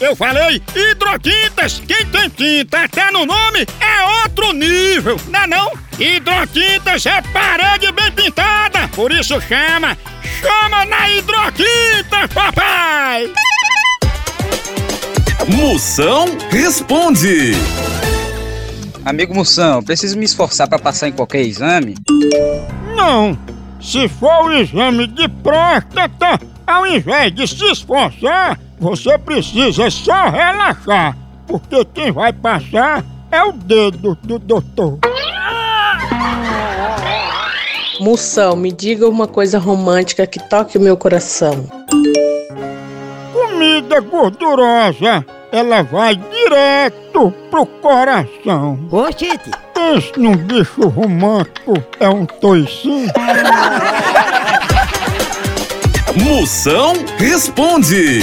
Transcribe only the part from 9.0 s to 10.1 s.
isso chama.